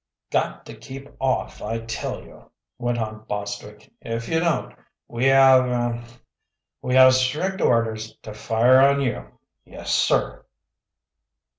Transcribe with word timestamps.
"Got 0.31 0.65
to 0.65 0.73
keep 0.73 1.07
off, 1.21 1.61
I 1.61 1.77
tell 1.81 2.23
you," 2.23 2.49
went 2.79 2.97
on 2.97 3.23
Bostwick. 3.25 3.91
"If 4.01 4.27
you 4.29 4.39
don't, 4.39 4.73
we 5.07 5.25
have 5.27 5.65
er 5.67 6.03
we 6.81 6.95
have 6.95 7.13
strict 7.13 7.61
orders 7.61 8.15
to 8.23 8.33
fire 8.33 8.79
on 8.79 9.01
you, 9.01 9.27
yes, 9.63 9.91
sir." 9.93 10.43